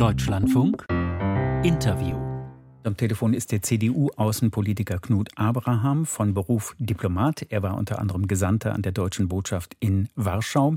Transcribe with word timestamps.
Deutschlandfunk 0.00 0.86
Interview. 1.62 2.16
Am 2.84 2.96
Telefon 2.96 3.34
ist 3.34 3.52
der 3.52 3.60
CDU-Außenpolitiker 3.60 4.98
Knut 4.98 5.28
Abraham 5.36 6.06
von 6.06 6.32
Beruf 6.32 6.74
Diplomat. 6.78 7.44
Er 7.50 7.62
war 7.62 7.76
unter 7.76 7.98
anderem 7.98 8.26
Gesandter 8.26 8.72
an 8.72 8.80
der 8.80 8.92
deutschen 8.92 9.28
Botschaft 9.28 9.76
in 9.78 10.08
Warschau. 10.16 10.76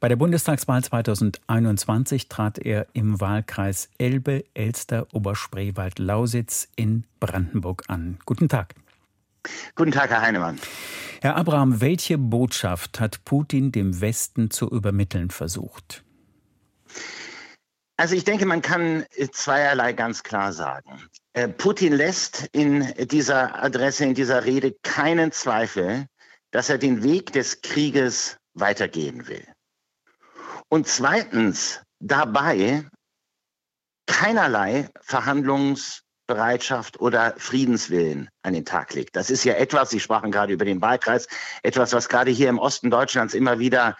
Bei 0.00 0.08
der 0.08 0.16
Bundestagswahl 0.16 0.84
2021 0.84 2.28
trat 2.28 2.58
er 2.58 2.88
im 2.92 3.18
Wahlkreis 3.22 3.88
Elbe, 3.96 4.44
Elster, 4.52 5.06
Oberspreewald, 5.14 5.98
Lausitz 5.98 6.68
in 6.76 7.04
Brandenburg 7.20 7.84
an. 7.88 8.18
Guten 8.26 8.50
Tag. 8.50 8.74
Guten 9.76 9.92
Tag, 9.92 10.10
Herr 10.10 10.20
Heinemann. 10.20 10.58
Herr 11.22 11.36
Abraham, 11.36 11.80
welche 11.80 12.18
Botschaft 12.18 13.00
hat 13.00 13.24
Putin 13.24 13.72
dem 13.72 14.02
Westen 14.02 14.50
zu 14.50 14.68
übermitteln 14.68 15.30
versucht? 15.30 16.04
Also 17.98 18.14
ich 18.14 18.22
denke, 18.22 18.46
man 18.46 18.62
kann 18.62 19.04
zweierlei 19.32 19.92
ganz 19.92 20.22
klar 20.22 20.52
sagen. 20.52 21.02
Äh, 21.32 21.48
Putin 21.48 21.92
lässt 21.92 22.46
in 22.52 22.94
dieser 23.08 23.60
Adresse, 23.60 24.04
in 24.04 24.14
dieser 24.14 24.44
Rede 24.44 24.72
keinen 24.84 25.32
Zweifel, 25.32 26.06
dass 26.52 26.70
er 26.70 26.78
den 26.78 27.02
Weg 27.02 27.32
des 27.32 27.60
Krieges 27.60 28.36
weitergehen 28.54 29.26
will. 29.26 29.44
Und 30.68 30.86
zweitens 30.86 31.80
dabei 31.98 32.86
keinerlei 34.06 34.88
Verhandlungsbereitschaft 35.00 37.00
oder 37.00 37.34
Friedenswillen 37.36 38.30
an 38.42 38.52
den 38.52 38.64
Tag 38.64 38.94
legt. 38.94 39.16
Das 39.16 39.28
ist 39.28 39.42
ja 39.42 39.54
etwas, 39.54 39.90
Sie 39.90 39.98
sprachen 39.98 40.30
gerade 40.30 40.52
über 40.52 40.64
den 40.64 40.80
Wahlkreis, 40.80 41.26
etwas, 41.64 41.92
was 41.92 42.08
gerade 42.08 42.30
hier 42.30 42.48
im 42.48 42.60
Osten 42.60 42.90
Deutschlands 42.90 43.34
immer 43.34 43.58
wieder 43.58 43.96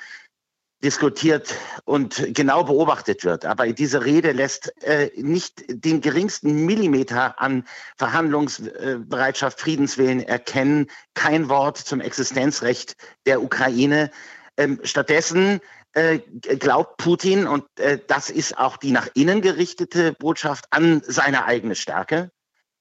diskutiert 0.83 1.55
und 1.85 2.35
genau 2.35 2.63
beobachtet 2.63 3.25
wird. 3.25 3.45
Aber 3.45 3.67
diese 3.73 4.05
Rede 4.05 4.33
lässt 4.33 4.73
äh, 4.83 5.11
nicht 5.17 5.65
den 5.69 6.01
geringsten 6.01 6.67
Millimeter 6.67 7.41
an 7.41 7.65
Verhandlungsbereitschaft, 7.97 9.61
Friedenswillen 9.61 10.21
erkennen. 10.21 10.87
Kein 11.15 11.49
Wort 11.49 11.79
zum 11.79 12.01
Existenzrecht 12.01 12.97
der 13.27 13.43
Ukraine. 13.43 14.11
Ähm, 14.57 14.81
stattdessen 14.85 15.61
äh, 15.95 16.19
glaubt 16.19 16.99
Putin, 16.99 17.49
und 17.49 17.65
äh, 17.81 17.99
das 18.07 18.31
ist 18.31 18.57
auch 18.57 18.77
die 18.77 18.93
nach 18.93 19.09
innen 19.15 19.41
gerichtete 19.41 20.13
Botschaft, 20.13 20.67
an 20.71 21.03
seine 21.05 21.45
eigene 21.47 21.75
Stärke, 21.75 22.31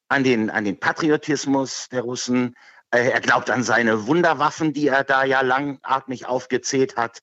an 0.08 0.24
den, 0.24 0.52
an 0.52 0.66
den 0.66 0.80
Patriotismus 0.80 1.90
der 1.90 2.02
Russen. 2.02 2.56
Äh, 2.92 3.10
er 3.10 3.22
glaubt 3.22 3.50
an 3.50 3.64
seine 3.64 4.06
Wunderwaffen, 4.06 4.74
die 4.74 4.88
er 4.88 5.04
da 5.04 5.24
ja 5.24 5.42
langatmig 5.42 6.28
aufgezählt 6.28 6.96
hat. 6.96 7.20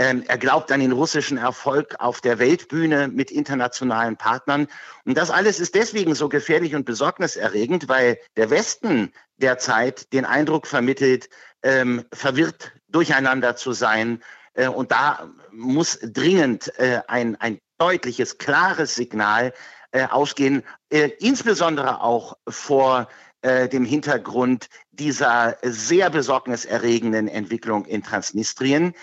Ähm, 0.00 0.24
er 0.26 0.38
glaubt 0.38 0.72
an 0.72 0.80
den 0.80 0.92
russischen 0.92 1.36
Erfolg 1.36 1.96
auf 1.98 2.22
der 2.22 2.38
Weltbühne 2.38 3.08
mit 3.08 3.30
internationalen 3.30 4.16
Partnern. 4.16 4.66
Und 5.04 5.18
das 5.18 5.30
alles 5.30 5.60
ist 5.60 5.74
deswegen 5.74 6.14
so 6.14 6.30
gefährlich 6.30 6.74
und 6.74 6.86
besorgniserregend, 6.86 7.86
weil 7.86 8.18
der 8.38 8.48
Westen 8.48 9.12
derzeit 9.36 10.10
den 10.14 10.24
Eindruck 10.24 10.66
vermittelt, 10.66 11.28
ähm, 11.62 12.02
verwirrt 12.14 12.72
durcheinander 12.88 13.56
zu 13.56 13.72
sein. 13.72 14.22
Äh, 14.54 14.68
und 14.68 14.90
da 14.90 15.28
muss 15.52 15.98
dringend 16.00 16.72
äh, 16.78 17.02
ein, 17.06 17.36
ein 17.36 17.58
deutliches, 17.76 18.38
klares 18.38 18.94
Signal 18.94 19.52
äh, 19.90 20.06
ausgehen, 20.06 20.62
äh, 20.88 21.10
insbesondere 21.18 22.00
auch 22.00 22.38
vor 22.48 23.06
äh, 23.42 23.68
dem 23.68 23.84
Hintergrund 23.84 24.70
dieser 24.92 25.58
sehr 25.62 26.08
besorgniserregenden 26.08 27.28
Entwicklung 27.28 27.84
in 27.84 28.02
Transnistrien 28.02 28.94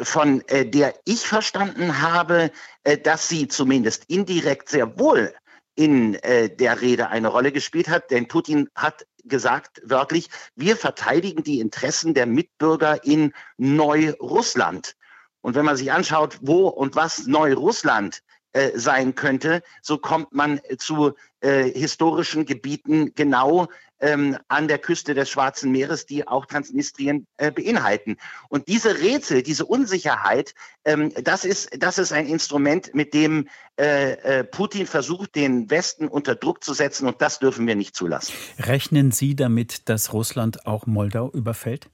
von 0.00 0.42
äh, 0.48 0.64
der 0.66 0.94
ich 1.04 1.26
verstanden 1.26 2.00
habe, 2.00 2.50
äh, 2.84 2.96
dass 2.96 3.28
sie 3.28 3.48
zumindest 3.48 4.04
indirekt 4.08 4.70
sehr 4.70 4.98
wohl 4.98 5.34
in 5.74 6.14
äh, 6.16 6.48
der 6.48 6.80
Rede 6.80 7.08
eine 7.08 7.28
Rolle 7.28 7.52
gespielt 7.52 7.88
hat. 7.88 8.10
Denn 8.10 8.28
Putin 8.28 8.68
hat 8.74 9.06
gesagt 9.24 9.82
wörtlich, 9.84 10.28
wir 10.56 10.76
verteidigen 10.76 11.42
die 11.42 11.60
Interessen 11.60 12.14
der 12.14 12.26
Mitbürger 12.26 13.04
in 13.04 13.32
Neurussland. 13.58 14.94
Und 15.40 15.54
wenn 15.54 15.64
man 15.64 15.76
sich 15.76 15.92
anschaut, 15.92 16.38
wo 16.40 16.68
und 16.68 16.96
was 16.96 17.26
Neurussland 17.26 18.22
äh, 18.58 18.76
sein 18.78 19.14
könnte, 19.14 19.62
so 19.82 19.98
kommt 19.98 20.32
man 20.32 20.60
zu 20.78 21.14
äh, 21.40 21.70
historischen 21.70 22.44
Gebieten 22.44 23.12
genau 23.14 23.68
ähm, 24.00 24.36
an 24.48 24.66
der 24.66 24.78
Küste 24.78 25.14
des 25.14 25.30
Schwarzen 25.30 25.70
Meeres, 25.70 26.06
die 26.06 26.26
auch 26.26 26.46
Transnistrien 26.46 27.26
äh, 27.36 27.52
beinhalten. 27.52 28.16
Und 28.48 28.66
diese 28.66 28.98
Rätsel, 28.98 29.44
diese 29.44 29.64
Unsicherheit, 29.64 30.54
ähm, 30.84 31.12
das, 31.22 31.44
ist, 31.44 31.70
das 31.78 31.98
ist 31.98 32.12
ein 32.12 32.26
Instrument, 32.26 32.94
mit 32.94 33.14
dem 33.14 33.48
äh, 33.78 34.14
äh, 34.40 34.44
Putin 34.44 34.86
versucht, 34.86 35.36
den 35.36 35.70
Westen 35.70 36.08
unter 36.08 36.34
Druck 36.34 36.64
zu 36.64 36.74
setzen. 36.74 37.06
Und 37.06 37.22
das 37.22 37.38
dürfen 37.38 37.66
wir 37.68 37.76
nicht 37.76 37.94
zulassen. 37.94 38.32
Rechnen 38.58 39.12
Sie 39.12 39.36
damit, 39.36 39.88
dass 39.88 40.12
Russland 40.12 40.66
auch 40.66 40.86
Moldau 40.86 41.30
überfällt? 41.30 41.88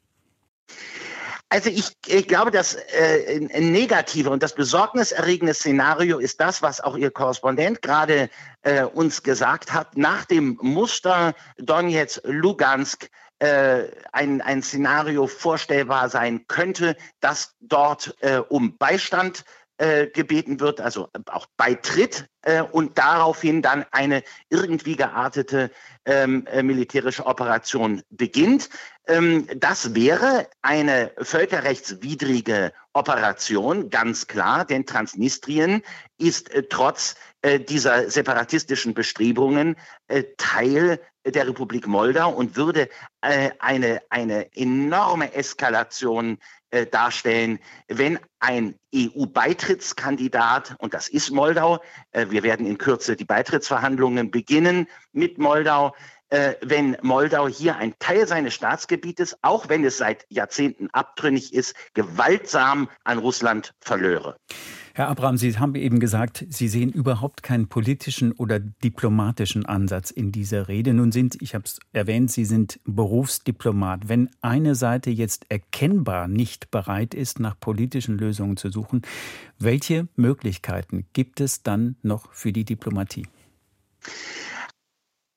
Also 1.55 1.71
ich, 1.71 1.93
ich 2.09 2.27
glaube, 2.27 2.51
das 2.51 2.75
äh, 2.75 3.39
negative 3.39 4.29
und 4.29 4.43
das 4.43 4.57
besorgniserregende 4.57 5.55
Szenario 5.55 6.19
ist 6.19 6.41
das, 6.41 6.63
was 6.63 6.81
auch 6.81 6.97
Ihr 6.97 7.13
Korrespondent 7.13 7.81
gerade 7.81 8.29
äh, 8.63 8.83
uns 8.83 9.23
gesagt 9.23 9.73
hat. 9.73 9.97
Nach 9.97 10.25
dem 10.25 10.59
Muster 10.61 11.33
Donetsk, 11.59 12.23
Lugansk 12.25 13.09
äh, 13.39 13.85
ein, 14.11 14.43
ein 14.43 14.65
Szenario 14.65 15.29
vorstellbar 15.29 16.09
sein 16.09 16.45
könnte, 16.49 16.97
dass 17.21 17.55
dort 17.61 18.17
äh, 18.19 18.39
um 18.39 18.77
Beistand 18.77 19.45
äh, 19.79 20.09
gebeten 20.09 20.59
wird, 20.59 20.81
also 20.81 21.09
auch 21.27 21.47
Beitritt 21.57 22.27
äh, 22.45 22.63
und 22.63 22.99
daraufhin 22.99 23.63
dann 23.63 23.85
eine 23.91 24.23
irgendwie 24.49 24.97
geartete 24.97 25.71
ähm, 26.07 26.47
äh, 26.47 26.63
militärische 26.63 27.27
Operation 27.27 28.03
beginnt. 28.11 28.69
Ähm, 29.07 29.47
das 29.57 29.95
wäre 29.95 30.49
eine 30.63 31.13
völkerrechtswidrige 31.19 32.73
Operation, 32.93 33.91
ganz 33.91 34.27
klar, 34.27 34.65
denn 34.65 34.87
Transnistrien 34.87 35.83
ist 36.19 36.51
äh, 36.51 36.63
trotz 36.63 37.17
äh, 37.43 37.61
dieser 37.61 38.11
separatistischen 38.11 38.95
Bestrebungen 38.95 39.77
äh, 40.09 40.25
Teil 40.37 41.01
der 41.27 41.49
Republik 41.49 41.87
Moldau 41.87 42.31
und 42.31 42.57
würde 42.57 42.89
äh, 43.23 43.51
eine, 43.59 44.03
eine 44.11 44.55
enorme 44.55 45.33
Eskalation 45.35 46.39
äh, 46.71 46.87
darstellen, 46.87 47.59
wenn 47.89 48.19
ein 48.41 48.75
EU-Beitrittskandidat, 48.95 50.75
und 50.79 50.93
das 50.93 51.09
ist 51.09 51.31
Moldau, 51.31 51.81
wir 52.35 52.43
werden 52.43 52.67
in 52.67 52.79
Kürze 52.79 53.15
die 53.15 53.25
Beitrittsverhandlungen 53.25 54.33
beginnen 54.33 54.89
mit 55.13 55.39
Moldau, 55.39 55.95
äh, 56.31 56.55
wenn 56.63 56.97
Moldau 57.01 57.47
hier 57.47 57.77
ein 57.77 57.95
Teil 58.01 58.27
seines 58.27 58.55
Staatsgebietes, 58.55 59.39
auch 59.43 59.69
wenn 59.69 59.85
es 59.85 59.99
seit 59.99 60.27
Jahrzehnten 60.31 60.91
abtrünnig 60.91 61.55
ist, 61.55 61.77
gewaltsam 61.95 62.91
an 63.05 63.19
Russland 63.19 63.73
verlöre. 63.81 64.37
Herr 64.97 65.09
Abraham, 65.09 65.37
Sie 65.37 65.59
haben 65.59 65.75
eben 65.75 65.99
gesagt, 65.99 66.47
Sie 66.51 66.69
sehen 66.69 66.93
überhaupt 66.93 67.43
keinen 67.43 67.67
politischen 67.67 68.31
oder 68.31 68.61
diplomatischen 68.61 69.67
Ansatz 69.67 70.13
in 70.13 70.31
dieser 70.31 70.69
Rede. 70.69 70.95
Nun 70.95 71.11
sind, 71.11 71.43
ich 71.43 71.57
habe 71.57 71.65
es 71.65 71.81
erwähnt, 71.93 72.31
Sie 72.31 72.45
sind 72.45 72.79
Berufsdiplomat. 72.85 74.09
Wenn 74.09 74.31
eine 74.41 74.77
Seite 74.77 75.11
jetzt 75.11 75.47
erkennbar 75.49 76.29
nicht 76.29 76.71
bereit 76.71 77.13
ist, 77.13 77.41
nach 77.41 77.59
politischen 77.59 78.19
Lösungen 78.19 78.57
zu 78.57 78.71
suchen, 78.71 79.03
welche 79.59 80.07
Möglichkeiten 80.15 81.09
gibt 81.13 81.41
es 81.41 81.65
dann 81.65 81.97
noch 82.03 82.33
für 82.33 82.53
die 82.53 82.65
Diplomatie? 82.65 83.27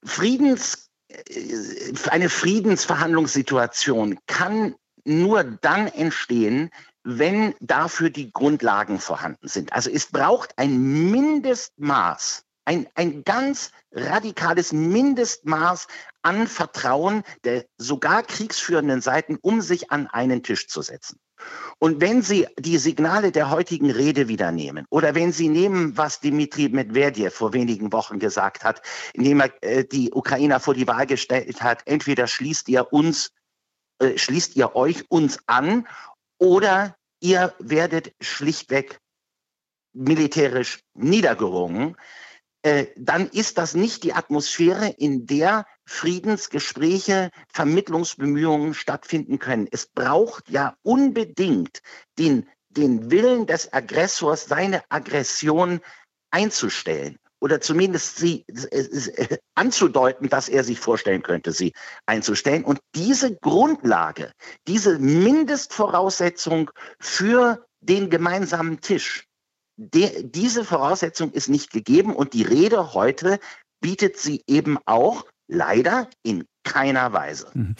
Friedens, 0.05 0.91
äh, 1.09 1.93
eine 2.11 2.29
Friedensverhandlungssituation 2.29 4.19
kann 4.27 4.75
nur 5.03 5.43
dann 5.43 5.87
entstehen, 5.87 6.69
wenn 7.09 7.55
dafür 7.61 8.09
die 8.09 8.33
Grundlagen 8.33 8.99
vorhanden 8.99 9.47
sind. 9.47 9.71
Also 9.71 9.89
es 9.89 10.07
braucht 10.07 10.51
ein 10.57 11.09
Mindestmaß, 11.09 12.43
ein, 12.65 12.85
ein 12.95 13.23
ganz 13.23 13.71
radikales 13.93 14.73
Mindestmaß 14.73 15.87
an 16.23 16.47
Vertrauen 16.47 17.23
der 17.45 17.63
sogar 17.77 18.23
kriegsführenden 18.23 18.99
Seiten, 18.99 19.37
um 19.41 19.61
sich 19.61 19.89
an 19.89 20.07
einen 20.07 20.43
Tisch 20.43 20.67
zu 20.67 20.81
setzen. 20.81 21.17
Und 21.79 22.01
wenn 22.01 22.21
Sie 22.21 22.45
die 22.59 22.77
Signale 22.77 23.31
der 23.31 23.51
heutigen 23.51 23.89
Rede 23.89 24.27
wieder 24.27 24.51
nehmen 24.51 24.85
oder 24.89 25.15
wenn 25.15 25.31
Sie 25.31 25.47
nehmen, 25.47 25.95
was 25.95 26.19
Dmitri 26.19 26.67
Medvedev 26.67 27.33
vor 27.33 27.53
wenigen 27.53 27.93
Wochen 27.93 28.19
gesagt 28.19 28.65
hat, 28.65 28.81
indem 29.13 29.39
er 29.39 29.63
äh, 29.63 29.85
die 29.85 30.11
Ukrainer 30.11 30.59
vor 30.59 30.73
die 30.73 30.87
Wahl 30.87 31.05
gestellt 31.05 31.61
hat, 31.61 31.83
entweder 31.85 32.27
schließt 32.27 32.67
ihr 32.67 32.91
uns, 32.91 33.31
äh, 33.99 34.17
schließt 34.17 34.57
ihr 34.57 34.75
euch 34.75 35.09
uns 35.09 35.39
an 35.45 35.87
oder 36.39 36.96
ihr 37.19 37.53
werdet 37.59 38.13
schlichtweg 38.21 38.99
militärisch 39.93 40.79
niedergerungen, 40.93 41.95
äh, 42.61 42.87
dann 42.97 43.29
ist 43.29 43.57
das 43.57 43.73
nicht 43.75 44.03
die 44.03 44.13
Atmosphäre, 44.13 44.89
in 44.97 45.25
der 45.25 45.65
Friedensgespräche, 45.85 47.31
Vermittlungsbemühungen 47.53 48.73
stattfinden 48.73 49.39
können. 49.39 49.67
Es 49.71 49.87
braucht 49.87 50.49
ja 50.49 50.75
unbedingt 50.83 51.81
den, 52.17 52.47
den 52.69 53.09
Willen 53.09 53.47
des 53.47 53.73
Aggressors, 53.73 54.45
seine 54.45 54.83
Aggression 54.89 55.81
einzustellen 56.29 57.17
oder 57.39 57.61
zumindest 57.61 58.17
sie 58.17 58.45
äh, 58.47 59.37
anzudeuten, 59.55 60.29
dass 60.29 60.49
er 60.49 60.63
sich 60.63 60.79
vorstellen 60.79 61.23
könnte, 61.23 61.51
sie 61.51 61.73
einzustellen. 62.05 62.63
Und 62.63 62.79
diese 62.95 63.35
Grundlage, 63.35 64.31
diese 64.67 64.99
Mindestvoraussetzung 64.99 66.71
für 66.99 67.65
den 67.81 68.09
gemeinsamen 68.09 68.81
Tisch, 68.81 69.25
de, 69.77 70.23
diese 70.23 70.63
Voraussetzung 70.63 71.31
ist 71.31 71.49
nicht 71.49 71.71
gegeben 71.71 72.15
und 72.15 72.33
die 72.33 72.43
Rede 72.43 72.93
heute 72.93 73.39
bietet 73.79 74.17
sie 74.17 74.43
eben 74.47 74.77
auch 74.85 75.25
leider 75.47 76.09
in 76.23 76.45
keiner 76.63 77.13
Weise. 77.13 77.47
Mhm. 77.53 77.75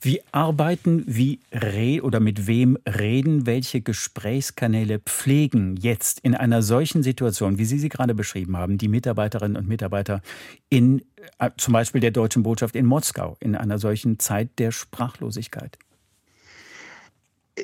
Wie 0.00 0.20
arbeiten, 0.32 1.04
wie 1.06 1.40
re 1.52 2.00
oder 2.02 2.18
mit 2.18 2.46
wem 2.48 2.76
reden, 2.86 3.46
welche 3.46 3.80
Gesprächskanäle 3.80 4.98
pflegen 4.98 5.76
jetzt 5.76 6.20
in 6.20 6.34
einer 6.34 6.62
solchen 6.62 7.02
Situation, 7.04 7.58
wie 7.58 7.64
Sie 7.64 7.78
sie 7.78 7.88
gerade 7.88 8.14
beschrieben 8.14 8.56
haben, 8.56 8.78
die 8.78 8.88
Mitarbeiterinnen 8.88 9.56
und 9.56 9.68
Mitarbeiter 9.68 10.20
in 10.68 11.02
äh, 11.38 11.50
zum 11.56 11.72
Beispiel 11.72 12.00
der 12.00 12.10
deutschen 12.10 12.42
Botschaft 12.42 12.74
in 12.74 12.86
Moskau, 12.86 13.36
in 13.38 13.54
einer 13.54 13.78
solchen 13.78 14.18
Zeit 14.18 14.58
der 14.58 14.72
Sprachlosigkeit? 14.72 15.78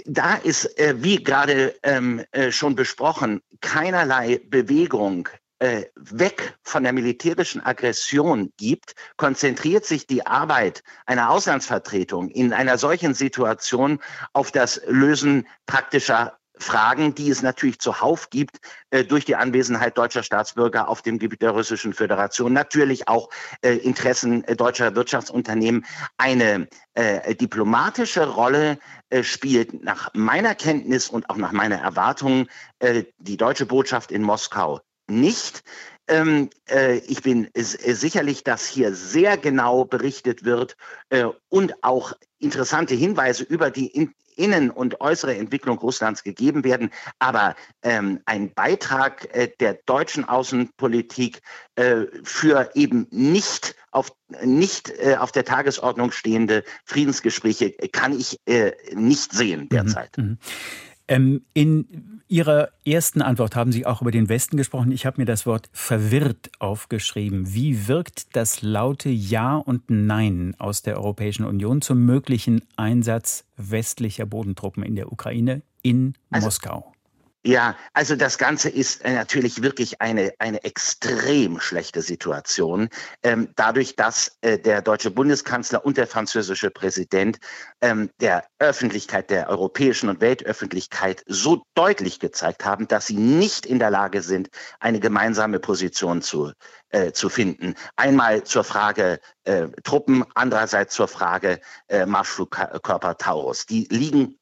Da 0.05 0.35
ist, 0.35 0.79
äh, 0.79 0.95
wie 1.03 1.23
gerade 1.23 1.75
ähm, 1.83 2.23
äh, 2.31 2.53
schon 2.53 2.77
besprochen, 2.77 3.41
keinerlei 3.61 4.41
Bewegung 4.49 5.29
äh, 5.59 5.85
weg 5.97 6.57
von 6.63 6.83
der 6.83 6.93
militärischen 6.93 7.65
Aggression 7.65 8.53
gibt, 8.57 8.95
konzentriert 9.17 9.85
sich 9.85 10.07
die 10.07 10.27
Arbeit 10.27 10.83
einer 11.07 11.31
Auslandsvertretung 11.31 12.29
in 12.29 12.53
einer 12.53 12.79
solchen 12.79 13.15
Situation 13.15 14.01
auf 14.33 14.53
das 14.53 14.81
Lösen 14.87 15.47
praktischer 15.67 16.39
Fragen, 16.61 17.15
die 17.15 17.31
es 17.31 17.43
natürlich 17.43 17.79
zuhauf 17.79 18.31
gibt 18.31 18.59
äh, 18.91 19.05
durch 19.05 19.25
die 19.25 19.37
Anwesenheit 19.37 19.97
deutscher 19.97 20.23
Staatsbürger 20.23 20.89
auf 20.89 21.03
dem 21.03 21.19
Gebiet 21.19 21.43
der 21.43 21.51
Russischen 21.51 21.93
Föderation, 21.93 22.53
natürlich 22.53 23.09
auch 23.09 23.29
äh, 23.63 23.75
Interessen 23.77 24.45
äh, 24.45 24.57
deutscher 24.57 24.95
Wirtschaftsunternehmen. 24.95 25.85
Eine 26.17 26.69
äh, 26.95 27.35
diplomatische 27.35 28.27
Rolle 28.27 28.79
äh, 29.11 29.23
spielt 29.23 29.85
nach 29.85 30.11
meiner 30.15 30.55
Kenntnis 30.55 31.09
und 31.09 31.31
auch 31.31 31.37
nach 31.37 31.53
meiner 31.53 31.79
Erwartung 31.79 32.49
äh, 32.81 33.05
die 33.19 33.37
deutsche 33.37 33.67
Botschaft 33.67 34.11
in 34.11 34.23
Moskau 34.23 34.81
nicht. 35.09 35.63
Ähm, 36.09 36.49
äh, 36.71 36.99
ich 36.99 37.23
bin 37.23 37.49
äh, 37.55 37.63
sicherlich, 37.63 38.43
dass 38.43 38.67
hier 38.67 38.95
sehr 38.95 39.37
genau 39.37 39.85
berichtet 39.85 40.45
wird 40.45 40.77
äh, 41.11 41.27
und 41.49 41.75
auch 41.83 42.15
interessante 42.39 42.95
Hinweise 42.95 43.45
über 43.45 43.71
die 43.71 43.89
in 43.89 44.15
innen- 44.37 44.71
und 44.71 45.01
äußere 45.01 45.37
Entwicklung 45.37 45.79
Russlands 45.79 46.23
gegeben 46.23 46.63
werden. 46.63 46.91
Aber 47.19 47.57
ähm, 47.83 48.21
ein 48.25 48.55
Beitrag 48.55 49.35
äh, 49.35 49.51
der 49.59 49.75
deutschen 49.85 50.25
Außenpolitik 50.25 51.43
äh, 51.75 52.07
für 52.23 52.71
eben 52.75 53.09
nicht 53.11 53.75
auf, 53.91 54.13
nicht 54.45 54.93
auf 55.19 55.33
der 55.33 55.47
Tagesordnung 55.47 56.13
stehende 56.13 56.63
Friedensgespräche 56.85 57.73
kann 57.91 58.13
ich 58.17 58.39
nicht 58.93 59.33
sehen 59.33 59.63
mhm, 59.63 59.69
derzeit. 59.71 60.19
Mhm. 60.19 60.39
Ähm, 61.09 61.43
in 61.55 62.21
Ihrer 62.29 62.69
ersten 62.85 63.23
Antwort 63.23 63.57
haben 63.57 63.73
Sie 63.73 63.87
auch 63.87 64.03
über 64.03 64.11
den 64.11 64.29
Westen 64.29 64.59
gesprochen. 64.59 64.93
Ich 64.93 65.07
habe 65.07 65.19
mir 65.19 65.25
das 65.25 65.47
Wort 65.47 65.71
verwirrt 65.73 66.51
aufgeschrieben. 66.59 67.55
Wie 67.55 67.89
wirkt 67.89 68.37
das 68.37 68.61
laute 68.61 69.09
Ja 69.09 69.57
und 69.57 69.89
Nein 69.89 70.55
aus 70.59 70.83
der 70.83 70.99
Europäischen 70.99 71.47
Union 71.47 71.81
zum 71.81 72.05
möglichen 72.05 72.63
Einsatz 72.77 73.45
westlicher 73.57 74.27
Bodentruppen 74.27 74.83
in 74.83 74.95
der 74.95 75.11
Ukraine 75.11 75.63
in 75.83 76.13
also, 76.31 76.49
Moskau? 76.49 76.93
Ja, 77.45 77.77
also 77.93 78.17
das 78.17 78.37
Ganze 78.37 78.69
ist 78.69 79.05
äh, 79.05 79.15
natürlich 79.15 79.63
wirklich 79.63 80.01
eine, 80.01 80.33
eine 80.41 80.65
extrem 80.65 81.61
schlechte 81.61 82.03
Situation. 82.03 82.89
Ähm, 83.23 83.53
dadurch, 83.55 83.95
dass 83.95 84.37
äh, 84.41 84.59
der 84.59 84.83
deutsche 84.83 85.13
Bundeskanzler 85.13 85.85
und 85.85 85.97
der 85.97 86.09
französische 86.09 86.71
Präsident 86.71 87.39
ähm, 87.81 88.11
der 88.21 88.45
Öffentlichkeit, 88.59 89.31
der 89.31 89.49
europäischen 89.49 90.09
und 90.09 90.21
Weltöffentlichkeit 90.21 91.23
so 91.27 91.63
deutlich 91.75 92.19
gezeigt 92.19 92.65
haben, 92.65 92.89
dass 92.89 93.07
sie 93.07 93.17
nicht 93.17 93.67
in 93.67 93.79
der 93.79 93.91
Lage 93.91 94.21
sind, 94.21 94.49
eine 94.81 94.99
gemeinsame 94.99 95.61
Position 95.61 96.23
zu, 96.23 96.53
äh, 96.89 97.13
zu 97.13 97.29
finden. 97.29 97.77
Einmal 97.95 98.43
zur 98.43 98.65
Frage 98.65 99.21
äh, 99.45 99.69
Truppen, 99.85 100.25
andererseits 100.35 100.93
zur 100.93 101.07
Frage 101.07 101.61
äh, 101.87 102.05
Marschflugkörper 102.05 103.17
Taurus. 103.17 103.65
Die 103.65 103.87
liegen 103.91 104.39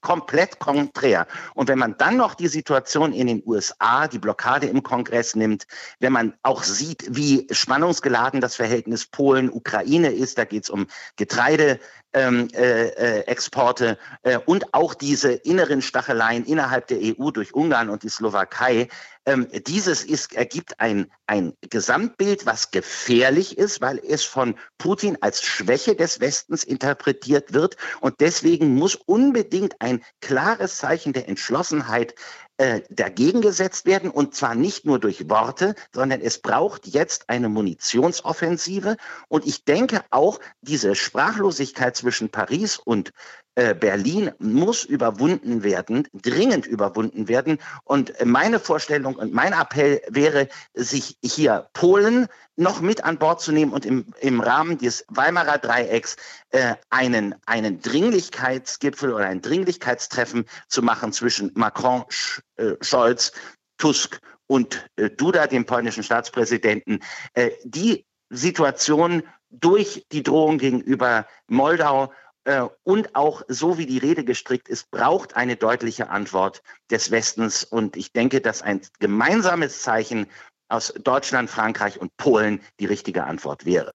komplett 0.00 0.58
konträr. 0.58 1.26
Und 1.54 1.68
wenn 1.68 1.78
man 1.78 1.96
dann 1.98 2.16
noch 2.16 2.34
die 2.34 2.48
Situation 2.48 3.12
in 3.12 3.26
den 3.26 3.42
USA, 3.46 4.08
die 4.08 4.18
Blockade 4.18 4.66
im 4.66 4.82
Kongress 4.82 5.34
nimmt, 5.36 5.66
wenn 5.98 6.12
man 6.12 6.34
auch 6.42 6.62
sieht, 6.62 7.04
wie 7.16 7.46
spannungsgeladen 7.50 8.40
das 8.40 8.56
Verhältnis 8.56 9.06
Polen-Ukraine 9.06 10.10
ist, 10.10 10.38
da 10.38 10.44
geht 10.44 10.64
es 10.64 10.70
um 10.70 10.86
Getreide, 11.16 11.78
ähm, 12.12 12.48
äh, 12.54 12.88
äh, 12.88 13.20
Exporte 13.26 13.96
äh, 14.22 14.38
und 14.38 14.74
auch 14.74 14.94
diese 14.94 15.32
inneren 15.32 15.80
Stacheleien 15.80 16.44
innerhalb 16.44 16.88
der 16.88 16.98
EU 17.00 17.30
durch 17.30 17.54
Ungarn 17.54 17.88
und 17.88 18.02
die 18.02 18.08
Slowakei. 18.08 18.88
Ähm, 19.26 19.46
dieses 19.66 20.02
ist, 20.02 20.34
ergibt 20.34 20.80
ein, 20.80 21.10
ein 21.26 21.52
Gesamtbild, 21.60 22.46
was 22.46 22.70
gefährlich 22.70 23.58
ist, 23.58 23.80
weil 23.80 23.98
es 23.98 24.24
von 24.24 24.56
Putin 24.78 25.18
als 25.20 25.42
Schwäche 25.42 25.94
des 25.94 26.20
Westens 26.20 26.64
interpretiert 26.64 27.52
wird. 27.52 27.76
Und 28.00 28.20
deswegen 28.20 28.74
muss 28.74 28.96
unbedingt 28.96 29.59
ein 29.80 30.02
klares 30.20 30.76
Zeichen 30.78 31.12
der 31.12 31.28
Entschlossenheit 31.28 32.14
äh, 32.60 32.82
dagegen 32.90 33.40
gesetzt 33.40 33.86
werden 33.86 34.10
und 34.10 34.34
zwar 34.34 34.54
nicht 34.54 34.84
nur 34.84 34.98
durch 34.98 35.30
Worte, 35.30 35.74
sondern 35.94 36.20
es 36.20 36.42
braucht 36.42 36.86
jetzt 36.86 37.30
eine 37.30 37.48
Munitionsoffensive 37.48 38.98
und 39.28 39.46
ich 39.46 39.64
denke 39.64 40.02
auch 40.10 40.40
diese 40.60 40.94
Sprachlosigkeit 40.94 41.96
zwischen 41.96 42.28
Paris 42.28 42.76
und 42.76 43.14
äh, 43.56 43.74
Berlin 43.74 44.30
muss 44.38 44.84
überwunden 44.84 45.62
werden, 45.62 46.06
dringend 46.12 46.66
überwunden 46.66 47.28
werden. 47.28 47.58
Und 47.84 48.14
meine 48.24 48.60
Vorstellung 48.60 49.16
und 49.16 49.34
mein 49.34 49.52
Appell 49.52 50.00
wäre, 50.08 50.48
sich 50.72 51.16
hier 51.22 51.68
Polen 51.72 52.28
noch 52.56 52.80
mit 52.80 53.04
an 53.04 53.18
Bord 53.18 53.40
zu 53.40 53.52
nehmen 53.52 53.72
und 53.72 53.84
im, 53.84 54.06
im 54.20 54.40
Rahmen 54.40 54.78
des 54.78 55.04
Weimarer 55.08 55.58
Dreiecks 55.58 56.16
äh, 56.50 56.74
einen, 56.90 57.34
einen 57.44 57.80
Dringlichkeitsgipfel 57.80 59.12
oder 59.12 59.26
ein 59.26 59.42
Dringlichkeitstreffen 59.42 60.44
zu 60.68 60.82
machen 60.82 61.12
zwischen 61.12 61.50
Macron, 61.54 62.04
Sch, 62.08 62.42
äh, 62.60 62.76
Scholz, 62.80 63.32
Tusk 63.78 64.20
und 64.46 64.86
äh, 64.96 65.10
Duda, 65.10 65.46
dem 65.46 65.64
polnischen 65.64 66.02
Staatspräsidenten. 66.02 67.00
Äh, 67.34 67.50
die 67.64 68.04
Situation 68.30 69.22
durch 69.50 70.06
die 70.12 70.22
Drohung 70.22 70.58
gegenüber 70.58 71.26
Moldau 71.48 72.12
äh, 72.44 72.62
und 72.84 73.14
auch 73.16 73.42
so 73.48 73.78
wie 73.78 73.86
die 73.86 73.98
Rede 73.98 74.24
gestrickt 74.24 74.68
ist, 74.68 74.90
braucht 74.90 75.36
eine 75.36 75.56
deutliche 75.56 76.10
Antwort 76.10 76.62
des 76.90 77.10
Westens. 77.10 77.64
Und 77.64 77.96
ich 77.96 78.12
denke, 78.12 78.40
dass 78.40 78.62
ein 78.62 78.80
gemeinsames 78.98 79.82
Zeichen 79.82 80.26
aus 80.68 80.94
Deutschland, 81.02 81.50
Frankreich 81.50 82.00
und 82.00 82.16
Polen 82.16 82.60
die 82.78 82.86
richtige 82.86 83.24
Antwort 83.24 83.66
wäre. 83.66 83.92